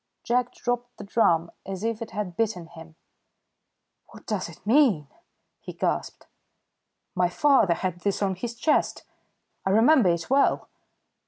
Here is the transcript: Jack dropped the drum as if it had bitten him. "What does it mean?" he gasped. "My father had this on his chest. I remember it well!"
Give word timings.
Jack 0.23 0.55
dropped 0.55 0.97
the 0.97 1.03
drum 1.03 1.51
as 1.63 1.83
if 1.83 2.01
it 2.01 2.09
had 2.09 2.35
bitten 2.35 2.65
him. 2.65 2.95
"What 4.07 4.25
does 4.25 4.49
it 4.49 4.65
mean?" 4.65 5.07
he 5.59 5.73
gasped. 5.73 6.25
"My 7.13 7.29
father 7.29 7.75
had 7.75 7.99
this 7.99 8.23
on 8.23 8.33
his 8.33 8.55
chest. 8.55 9.03
I 9.63 9.69
remember 9.69 10.09
it 10.09 10.27
well!" 10.27 10.69